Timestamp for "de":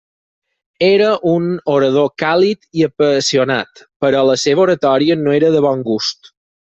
5.59-5.63